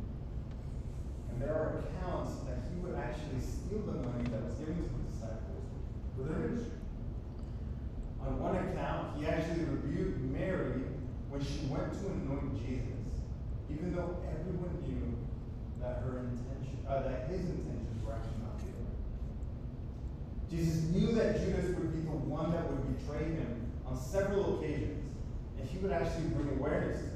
And 1.30 1.42
there 1.42 1.54
are 1.54 1.82
accounts 1.82 2.38
that 2.46 2.70
he 2.70 2.78
would 2.80 2.94
actually 2.94 3.42
steal 3.42 3.82
the 3.82 3.98
money 3.98 4.30
that 4.30 4.46
was 4.46 4.54
given 4.62 4.78
to 4.78 4.86
the 4.86 5.10
disciples 5.10 5.66
for 6.14 6.22
their 6.22 6.38
ministry. 6.38 6.78
On 8.22 8.38
one 8.38 8.56
account, 8.56 9.18
he 9.18 9.26
actually 9.26 9.64
rebuked 9.64 10.22
Mary 10.30 10.86
when 11.30 11.42
she 11.42 11.66
went 11.66 11.90
to 11.98 12.06
anoint 12.14 12.54
Jesus, 12.62 13.10
even 13.70 13.94
though 13.94 14.22
everyone 14.22 14.74
knew 14.86 15.18
that 15.98 16.10
her 16.10 16.18
intention, 16.20 16.78
uh, 16.88 17.02
that 17.02 17.28
his 17.28 17.40
intentions 17.40 18.04
were 18.04 18.12
actually 18.12 18.42
not 18.42 18.58
pure. 18.58 18.74
Jesus 20.50 20.82
knew 20.90 21.12
that 21.12 21.38
Judas 21.40 21.76
would 21.76 21.92
be 21.92 22.00
the 22.00 22.16
one 22.16 22.52
that 22.52 22.70
would 22.70 22.98
betray 22.98 23.24
him 23.24 23.70
on 23.86 23.98
several 23.98 24.58
occasions, 24.58 25.14
and 25.58 25.68
he 25.68 25.78
would 25.78 25.92
actually 25.92 26.28
bring 26.28 26.48
awareness 26.58 27.00
to 27.00 27.04
this. 27.04 27.14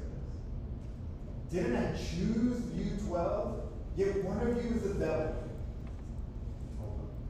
Didn't 1.51 1.75
I 1.75 1.91
choose 1.93 2.61
you 2.75 2.91
twelve? 3.07 3.61
Yet 3.95 4.23
one 4.23 4.39
of 4.41 4.63
you 4.63 4.75
is 4.75 4.81
the 4.81 4.93
devil. 4.95 5.35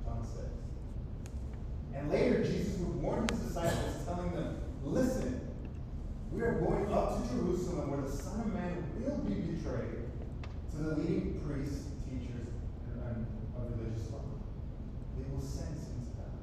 John 0.05 0.23
says. 0.23 0.49
And 1.93 2.09
later, 2.09 2.43
Jesus 2.43 2.77
would 2.79 3.01
warn 3.01 3.27
his 3.29 3.39
disciples, 3.39 4.05
telling 4.05 4.31
them, 4.31 4.59
Listen, 4.85 5.41
we 6.31 6.41
are 6.41 6.53
going 6.53 6.91
up 6.91 7.21
to 7.21 7.35
Jerusalem 7.35 7.91
where 7.91 8.01
the 8.01 8.11
Son 8.11 8.39
of 8.39 8.53
Man 8.53 8.83
will 8.99 9.17
be 9.17 9.35
betrayed 9.35 10.03
the 10.83 10.95
leading 10.95 11.39
priests, 11.39 11.95
teachers, 12.03 12.51
and, 12.91 13.25
of 13.55 13.79
religious 13.79 14.11
law. 14.11 14.19
They 15.15 15.23
will 15.31 15.39
sentence 15.39 15.87
him 15.87 16.03
to 16.03 16.11
death. 16.19 16.35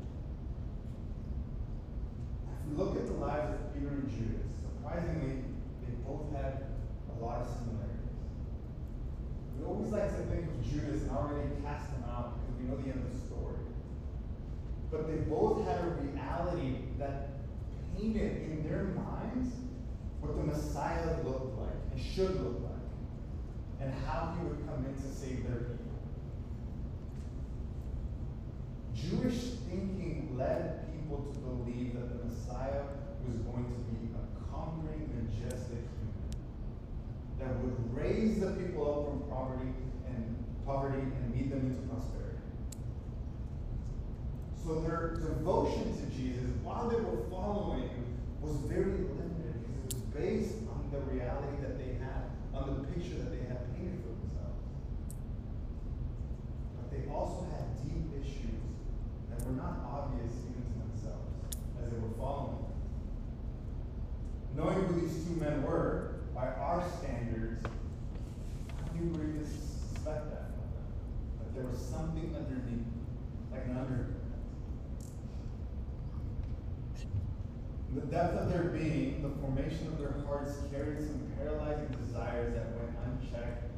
If 2.49 2.71
we 2.71 2.77
look 2.77 2.97
at 2.97 3.07
the 3.07 3.21
lives 3.21 3.53
of 3.53 3.75
Peter 3.75 3.89
and 3.89 4.09
Judas, 4.09 4.49
surprisingly, 4.65 5.45
they 5.85 5.93
both 6.09 6.33
had 6.33 6.73
a 7.13 7.23
lot 7.23 7.43
of 7.43 7.49
similarities. 7.53 8.17
We 9.59 9.67
always 9.67 9.93
like 9.93 10.09
to 10.09 10.25
think 10.33 10.49
of 10.49 10.57
Judas 10.65 11.03
and 11.03 11.11
already 11.11 11.51
cast 11.63 11.93
him 11.93 12.05
out 12.09 12.41
because 12.41 12.57
we 12.57 12.65
know 12.65 12.81
the 12.81 12.97
end 12.97 13.05
of 13.05 13.13
the 13.13 13.21
story. 13.21 13.61
But 14.91 15.07
they 15.07 15.21
both 15.29 15.67
had 15.69 15.85
a 15.85 16.01
reality 16.01 16.89
that 16.99 17.45
painted 17.95 18.49
in 18.49 18.65
their 18.65 18.85
minds 18.97 19.53
what 20.21 20.37
the 20.37 20.43
Messiah 20.45 21.21
looked 21.25 21.59
like 21.61 21.77
and 21.93 22.01
should 22.01 22.41
look 22.41 22.57
like, 22.57 22.60
and 23.81 23.93
how 24.07 24.35
he 24.37 24.47
would 24.47 24.67
come 24.67 24.85
in 24.85 24.95
to 24.95 25.09
save 25.09 25.45
their 25.49 25.61
people. 25.61 25.91
Jewish 28.95 29.57
thinking 29.69 30.37
led 30.39 30.93
people 30.93 31.33
to 31.33 31.39
believe 31.41 31.95
that 31.95 32.09
the 32.09 32.25
Messiah 32.25 32.83
was 33.27 33.37
going 33.37 33.65
to 33.65 33.79
be 33.91 34.13
a 34.15 34.53
conquering, 34.53 35.09
majestic 35.17 35.79
human 35.79 36.31
that 37.39 37.57
would 37.61 37.97
raise 37.97 38.41
the 38.41 38.51
people 38.53 38.85
up 38.85 39.09
from 39.09 39.31
poverty 39.31 39.73
and 40.07 40.45
poverty 40.67 41.01
and 41.01 41.35
lead 41.35 41.51
them 41.51 41.67
into 41.67 41.81
prosperity. 41.89 42.37
So 44.63 44.81
their 44.81 45.17
devotion 45.17 45.97
to 45.97 46.07
Jesus, 46.15 46.45
while 46.63 46.89
they 46.89 46.97
were 46.97 47.25
following 47.31 47.89
was 48.41 48.57
very 48.69 49.09
limited 49.09 49.57
because 49.65 49.85
it 49.85 49.95
was 49.95 50.03
based 50.13 50.57
on 50.69 50.91
the 50.93 51.01
reality 51.13 51.57
that 51.63 51.79
they 51.79 51.97
had, 51.97 52.29
on 52.55 52.69
the 52.69 52.93
picture 52.93 53.17
that 53.17 53.31
they 53.31 53.45
had 53.49 53.73
painted 53.75 54.01
for 54.05 54.13
themselves. 54.21 54.61
But 56.77 56.91
also 57.15 57.47
had 57.53 57.65
deep 57.85 58.07
issues 58.21 58.61
that 59.31 59.45
were 59.47 59.53
not 59.53 59.85
obvious 59.87 60.35
even 60.49 60.63
to 60.63 60.75
themselves 60.79 61.31
as 61.83 61.91
they 61.91 61.99
were 61.99 62.15
following 62.19 62.59
him. 62.59 62.75
Knowing 64.57 64.79
who 64.87 65.01
these 65.01 65.25
two 65.25 65.37
men 65.41 65.63
were, 65.63 66.21
by 66.35 66.47
our 66.47 66.85
standards, 66.99 67.63
do 67.63 69.05
you 69.05 69.11
really 69.13 69.45
suspect 69.45 70.31
that 70.31 70.51
them? 70.53 70.69
That 71.39 71.55
there 71.55 71.67
was 71.67 71.79
something 71.79 72.35
underneath, 72.35 72.87
like 73.53 73.67
an 73.67 73.77
undercurrent. 73.77 74.17
The 77.95 78.03
depth 78.03 78.37
of 78.39 78.53
their 78.53 78.71
being, 78.71 79.23
the 79.23 79.31
formation 79.41 79.89
of 79.89 79.99
their 79.99 80.15
hearts 80.27 80.59
carried 80.71 80.99
some 80.99 81.27
paralyzing 81.37 81.89
desires 82.07 82.55
that 82.55 82.67
went 82.77 82.95
unchecked 83.05 83.70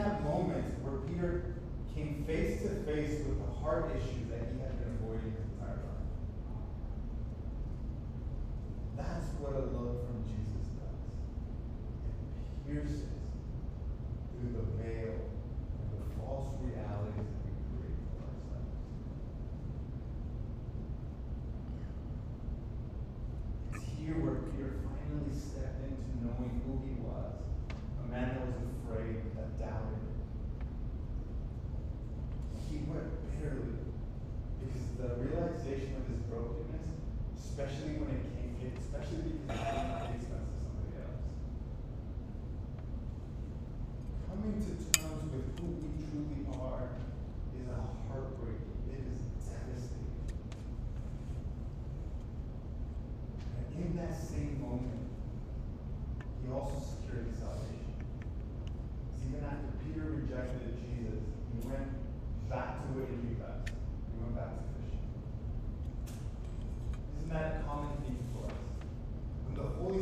That 0.00 0.24
moments 0.24 0.72
where 0.82 0.96
Peter 1.02 1.56
came 1.94 2.24
face 2.26 2.62
to 2.62 2.70
face 2.88 3.20
with 3.26 3.36
the 3.36 3.52
heart 3.60 3.90
issues 3.94 4.30
that 4.30 4.48
he 4.50 4.60
had 4.60 4.69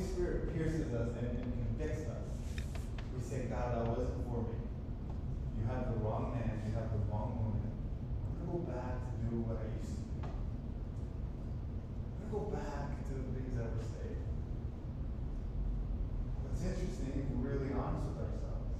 Spirit 0.08 0.56
pierces 0.56 0.92
us 0.94 1.10
and, 1.20 1.28
and 1.36 1.52
convicts 1.52 2.08
us, 2.08 2.24
we 3.12 3.20
say, 3.20 3.44
God, 3.50 3.76
that 3.76 3.84
wasn't 3.86 4.24
for 4.24 4.40
me. 4.48 4.56
You 5.60 5.66
have 5.68 5.92
the 5.92 6.00
wrong 6.00 6.32
man. 6.32 6.64
You 6.64 6.72
have 6.74 6.88
the 6.88 7.02
wrong 7.12 7.36
woman. 7.36 7.68
I'm 7.68 8.40
going 8.40 8.48
to 8.48 8.52
go 8.52 8.58
back 8.72 8.96
to 9.04 9.14
do 9.28 9.44
what 9.44 9.60
I 9.60 9.68
used 9.76 9.92
to 9.92 10.02
do. 10.08 10.32
I'm 12.14 12.24
going 12.24 12.28
to 12.28 12.32
go 12.32 12.42
back 12.56 13.04
to 13.04 13.12
the 13.20 13.26
things 13.36 13.52
that 13.58 13.68
were 13.68 13.84
saved. 13.84 14.24
What's 16.40 16.62
interesting, 16.64 17.12
if 17.12 17.28
we're 17.36 17.58
really 17.58 17.76
honest 17.76 18.08
with 18.08 18.24
ourselves, 18.24 18.70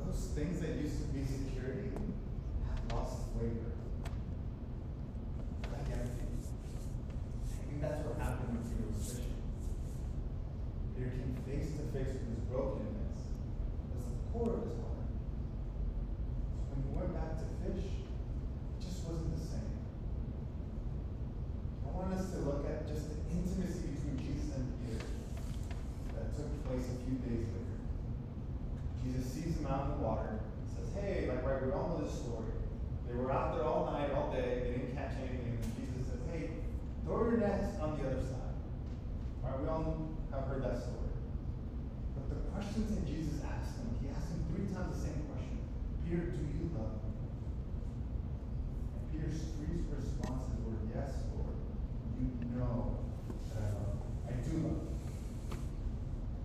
those 0.00 0.32
things 0.32 0.64
that 0.64 0.80
used 0.80 0.96
to 1.02 1.08
be 1.12 1.26
security 1.28 1.92
have 1.92 2.80
lost 2.88 3.28
flavor. 3.36 3.71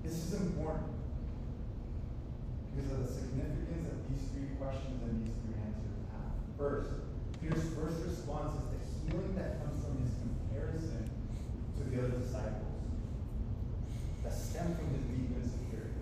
This 0.07 0.31
is 0.31 0.39
important 0.39 0.87
because 2.71 2.91
of 2.95 3.03
the 3.03 3.11
significance 3.11 3.91
of 3.91 4.07
these 4.07 4.23
three 4.31 4.55
questions 4.55 5.03
and 5.03 5.19
these 5.19 5.35
three 5.43 5.59
answers 5.59 5.99
have. 6.15 6.31
First, 6.55 7.11
Peter's 7.43 7.75
first 7.75 7.99
response 8.07 8.55
is 8.55 8.71
the 8.71 8.79
healing 9.03 9.35
that 9.35 9.59
comes 9.59 9.83
from 9.83 9.99
his 9.99 10.15
comparison 10.23 11.11
to 11.11 11.81
the 11.91 12.07
other 12.07 12.23
disciples 12.23 12.87
that 14.23 14.31
stemmed 14.31 14.79
from 14.79 14.95
his 14.95 15.03
deep 15.11 15.27
insecurity. 15.43 15.99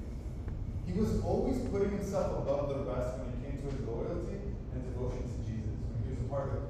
He 0.85 0.93
was 0.93 1.25
always 1.25 1.57
putting 1.73 1.97
himself 1.97 2.45
above 2.45 2.69
the 2.69 2.85
rest 2.85 3.17
when 3.17 3.33
it 3.33 3.41
came 3.41 3.57
to 3.57 3.73
his 3.73 3.81
loyalty 3.89 4.37
and 4.37 4.85
devotion 4.85 5.25
to 5.25 5.37
Jesus. 5.49 5.81
When 5.81 5.97
he 6.05 6.13
was 6.13 6.21
a 6.21 6.29
part 6.29 6.53
of 6.53 6.61
the 6.61 6.64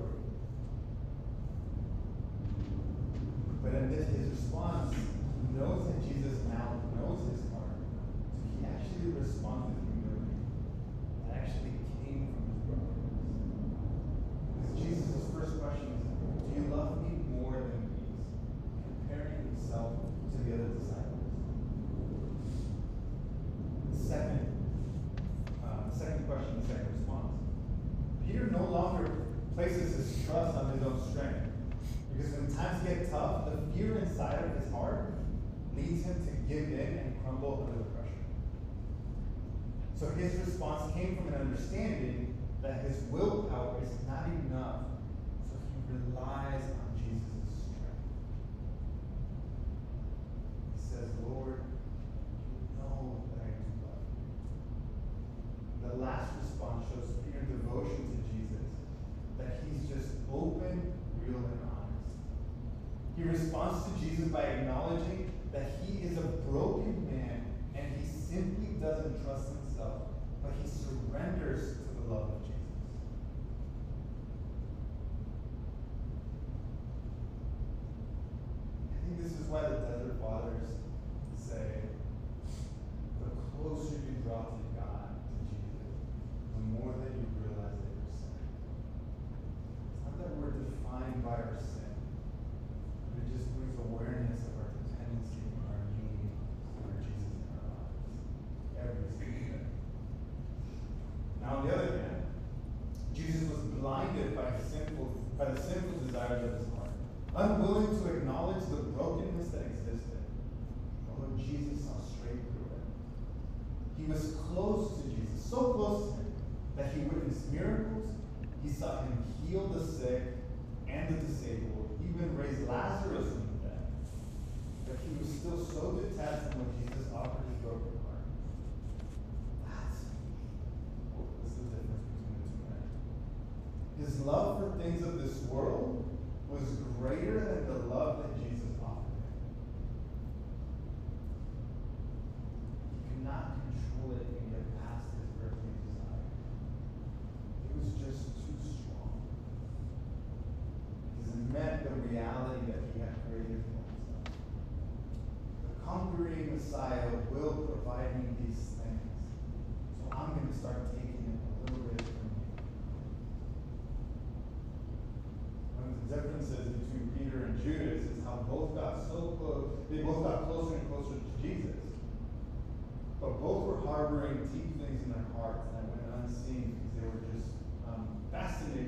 by 64.36 64.42
acknowledging 64.44 65.25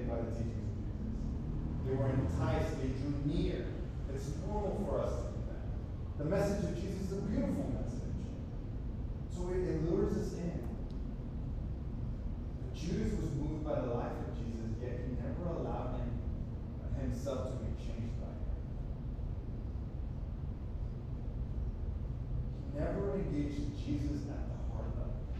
by 0.07 0.15
the 0.23 0.31
teachings 0.31 0.63
of 0.63 0.79
Jesus. 0.87 1.19
They 1.85 1.95
were 1.95 2.09
enticed, 2.09 2.79
they 2.79 2.95
drew 2.95 3.13
near. 3.27 3.67
It's 4.13 4.31
normal 4.47 4.79
for 4.87 5.03
us 5.03 5.11
to 5.11 5.23
do 5.35 5.39
that. 5.51 5.67
The 6.17 6.25
message 6.31 6.63
of 6.63 6.75
Jesus 6.79 7.11
is 7.11 7.19
a 7.19 7.21
beautiful 7.27 7.67
message. 7.75 8.15
So 9.35 9.51
it, 9.51 9.67
it 9.67 9.83
lures 9.83 10.15
us 10.15 10.33
in. 10.39 10.63
But 12.63 12.73
Judas 12.73 13.19
was 13.19 13.35
moved 13.35 13.67
by 13.67 13.83
the 13.83 13.91
life 13.93 14.15
of 14.15 14.31
Jesus, 14.39 14.79
yet 14.81 15.03
he 15.03 15.19
never 15.19 15.59
allowed 15.59 15.99
him, 15.99 16.15
himself 17.03 17.51
to 17.51 17.59
be 17.59 17.75
changed 17.75 18.15
by 18.23 18.31
it. 18.31 18.47
He 22.63 22.79
never 22.79 23.19
engaged 23.19 23.75
Jesus 23.75 24.23
at 24.31 24.47
the 24.47 24.59
heart 24.71 24.95
of 25.03 25.11
it. 25.11 25.35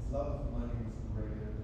His 0.00 0.12
love 0.12 0.48
of 0.48 0.52
money 0.52 0.80
was 0.80 0.96
greater 1.14 1.59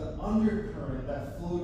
the 0.00 0.08
undercurrent 0.18 1.04
that 1.04 1.36
flowed 1.36 1.59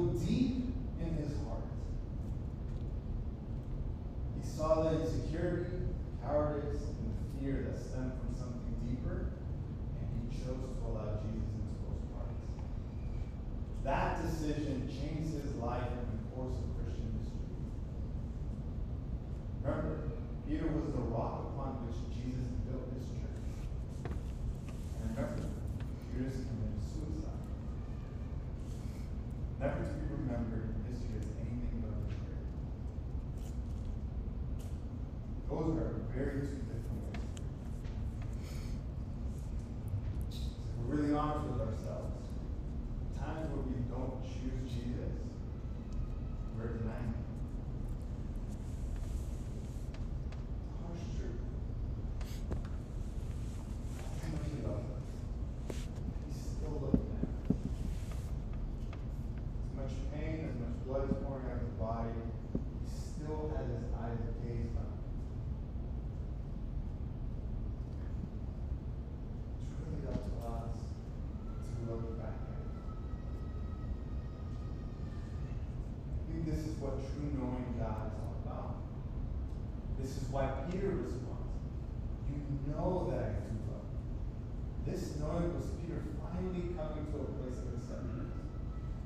coming 86.89 87.07
to 87.11 87.19
a 87.19 87.25
place 87.43 87.59
of 87.59 87.75
acceptance, 87.75 88.31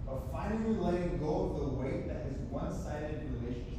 but 0.06 0.20
finally 0.32 0.76
letting 0.76 1.18
go 1.18 1.50
of 1.50 1.60
the 1.60 1.68
weight 1.80 2.08
that 2.08 2.26
his 2.26 2.38
one 2.50 2.72
sided 2.72 3.24
relationship 3.40 3.69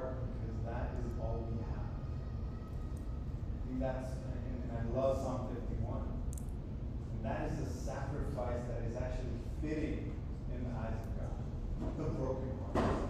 because 0.00 0.56
that 0.64 0.92
is 1.00 1.12
all 1.20 1.46
we 1.48 1.58
have. 1.64 1.90
I 3.52 3.68
think 3.68 3.80
that's, 3.80 4.12
and, 4.12 4.72
I 4.72 4.98
love 4.98 5.16
Psalm 5.18 5.48
51. 5.54 6.02
And 6.02 7.24
that 7.24 7.50
is 7.50 7.64
the 7.64 7.70
sacrifice 7.70 8.60
that 8.68 8.84
is 8.90 8.96
actually 8.96 9.40
fitting 9.62 10.12
in 10.52 10.64
the 10.64 10.70
eyes 10.76 10.94
of 10.94 11.10
God, 11.16 11.32
the 11.96 12.04
broken 12.18 12.50
heart. 12.74 13.08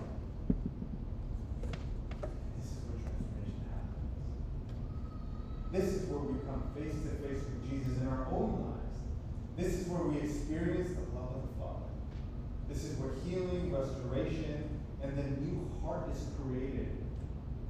This 2.60 2.70
is 2.70 2.78
where 2.86 2.98
transformation 3.02 3.62
happens. 3.66 4.10
This 5.72 5.88
is 5.94 6.08
where 6.08 6.20
we 6.20 6.38
come 6.46 6.62
face 6.74 6.94
to 7.02 7.10
face 7.26 7.42
with 7.42 7.60
Jesus 7.68 7.98
in 8.00 8.08
our 8.08 8.26
own 8.30 8.62
lives. 8.62 8.98
This 9.56 9.74
is 9.80 9.88
where 9.88 10.02
we 10.02 10.18
experience 10.20 10.90
the 10.94 11.02
love 11.16 11.34
of 11.34 11.42
the 11.42 11.54
Father. 11.58 11.90
This 12.68 12.84
is 12.84 12.96
where 12.98 13.12
healing, 13.24 13.72
restoration, 13.72 14.65
and 15.02 15.16
the 15.16 15.40
new 15.40 15.70
heart 15.82 16.08
is 16.12 16.24
created, 16.40 16.88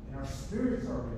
and 0.08 0.16
our 0.16 0.26
spirits 0.26 0.86
are 0.86 1.00
renewed. 1.00 1.15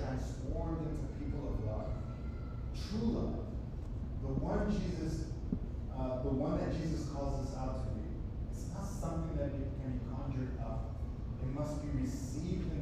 transformed 0.00 0.84
into 0.84 1.06
people 1.16 1.52
of 1.52 1.64
love, 1.64 1.90
true 2.76 3.08
love, 3.16 3.46
the 4.22 4.32
one 4.42 4.68
Jesus, 4.68 5.32
uh, 5.92 6.22
the 6.22 6.32
one 6.32 6.58
that 6.58 6.72
Jesus 6.76 7.08
calls 7.08 7.46
us 7.46 7.56
out 7.56 7.80
to 7.80 7.94
be. 7.96 8.04
It's 8.52 8.68
not 8.74 8.84
something 8.84 9.36
that 9.40 9.52
can 9.52 9.96
be 9.96 10.02
conjured 10.12 10.58
up. 10.60 10.96
It 11.40 11.50
must 11.54 11.80
be 11.80 11.88
received 12.00 12.75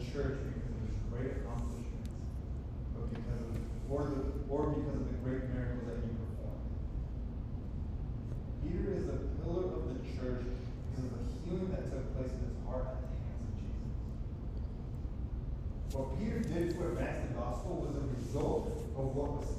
church 0.00 0.38
because 0.46 0.70
of 0.70 0.80
his 0.86 0.96
great 1.10 1.42
accomplishments, 1.42 2.10
but 2.94 3.10
because 3.10 3.42
of, 3.42 3.54
or, 3.90 4.06
the, 4.06 4.22
or 4.48 4.72
because 4.74 4.96
of 5.00 5.06
the 5.10 5.18
great 5.24 5.50
miracles 5.50 5.84
that 5.86 5.98
he 6.02 6.10
performed. 6.14 6.70
Peter 8.62 8.94
is 8.94 9.06
a 9.10 9.18
pillar 9.42 9.74
of 9.74 9.90
the 9.90 9.98
church 10.14 10.46
because 10.92 11.10
of 11.10 11.18
the 11.18 11.24
healing 11.42 11.70
that 11.74 11.90
took 11.90 12.04
place 12.14 12.30
in 12.30 12.40
his 12.46 12.58
heart 12.66 12.86
at 12.94 13.02
the 13.02 13.18
hands 13.18 13.42
of 13.42 13.54
Jesus. 13.58 13.92
What 15.94 16.14
Peter 16.18 16.38
did 16.44 16.76
to 16.76 16.94
advance 16.94 17.18
the 17.26 17.34
gospel 17.34 17.82
was 17.82 17.96
a 17.96 18.04
result 18.14 18.70
of 18.94 19.04
what 19.16 19.42
was 19.42 19.57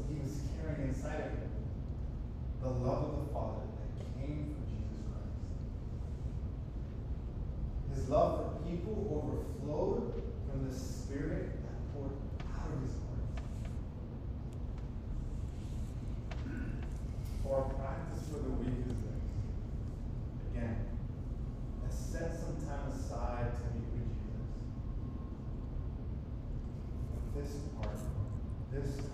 this 28.80 29.09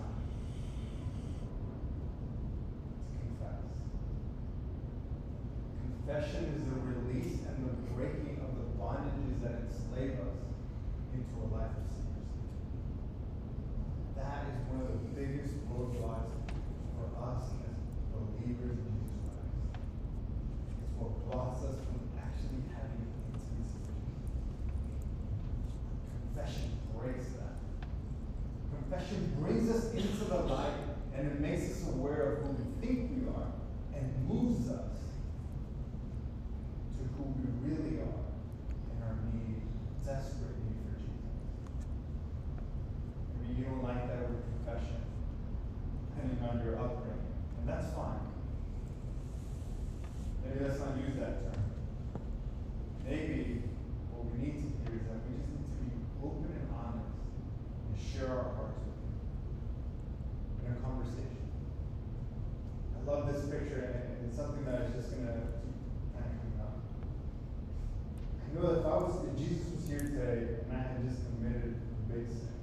if 68.86 68.92
I 68.92 68.98
was, 68.98 69.18
if 69.26 69.38
Jesus 69.38 69.66
was 69.74 69.88
here 69.90 69.98
today 69.98 70.62
and 70.62 70.72
I 70.72 70.78
had 70.78 71.02
just 71.10 71.26
committed 71.26 71.74
a 71.74 72.14
big 72.14 72.28
sin, 72.30 72.54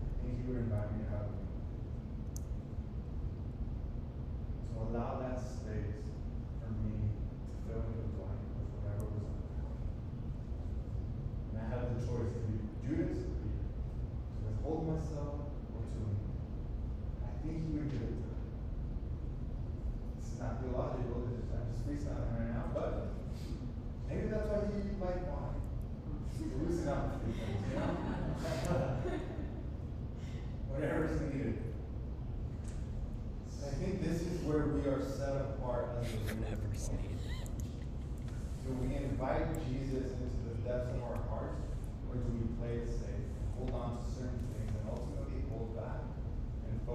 I 0.00 0.24
think 0.24 0.40
he 0.40 0.48
would 0.48 0.64
invite 0.64 0.96
me 0.96 1.04
to 1.04 1.10
have 1.10 1.28
a 1.28 1.32
meal. 1.36 1.60
So 4.72 4.80
allow 4.88 5.20
that 5.20 5.40
space. 5.44 5.91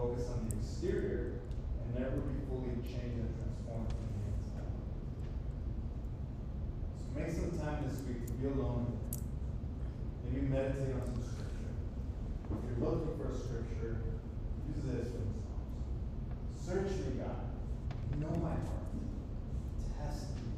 focus 0.07 0.29
on 0.31 0.47
the 0.47 0.55
exterior 0.55 1.33
and 1.83 1.99
never 1.99 2.15
be 2.23 2.39
fully 2.47 2.79
changed 2.79 3.19
and 3.19 3.27
transformed 3.35 3.91
from 3.91 4.07
the 4.15 4.23
inside. 4.39 4.71
So 6.95 7.05
make 7.19 7.31
some 7.35 7.51
time 7.59 7.83
this 7.83 7.99
week 8.07 8.25
to 8.27 8.33
be 8.39 8.47
alone. 8.47 8.87
Maybe 10.23 10.47
meditate 10.47 10.95
on 10.95 11.03
some 11.11 11.23
scripture. 11.27 11.75
If 12.55 12.59
you're 12.71 12.87
looking 12.87 13.19
for 13.19 13.31
a 13.31 13.35
scripture, 13.35 13.99
use 14.71 14.83
this 14.87 15.11
from 15.11 15.27
the 15.27 15.43
Psalms. 15.43 16.55
Search 16.55 17.03
me, 17.03 17.19
God. 17.19 17.43
Know 18.15 18.31
my 18.39 18.55
heart. 18.55 18.87
Test 19.91 20.31
me. 20.39 20.55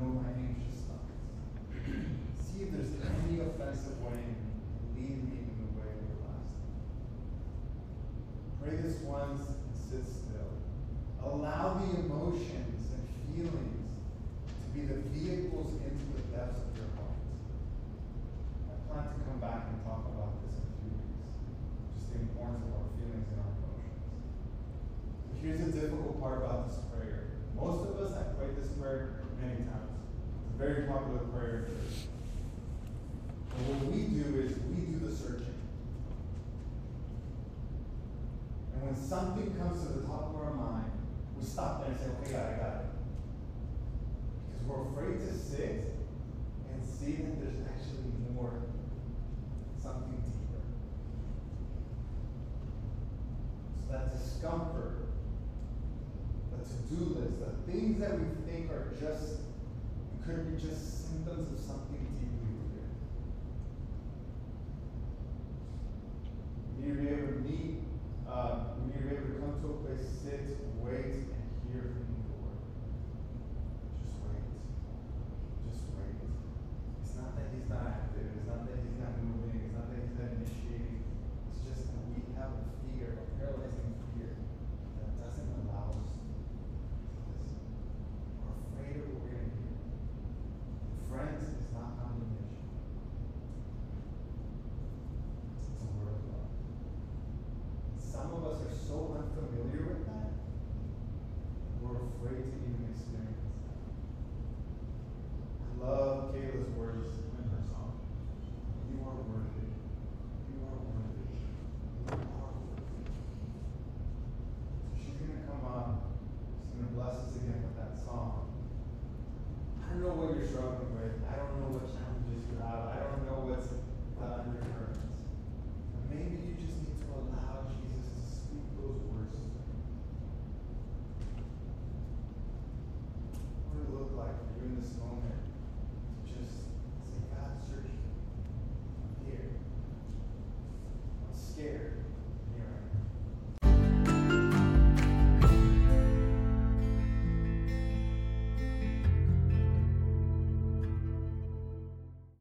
Know 0.00 0.08
my 0.08 0.32
anxiousness. 0.40 0.83
greatest 8.74 9.02
ones 9.02 9.40
sit 9.88 10.04
still. 10.04 10.50
Allow 11.22 11.74
the 11.74 12.00
emotion 12.00 12.63